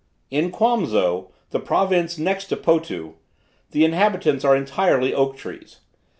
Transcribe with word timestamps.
In 0.31 0.51
Quamso, 0.51 1.27
the 1.51 1.59
province 1.59 2.17
next 2.17 2.45
to 2.45 2.57
Potu, 2.57 3.13
the 3.69 3.85
inhabitants 3.85 4.43
are 4.43 4.55
entirely 4.55 5.13
oak 5.13 5.37
trees. 5.37 5.81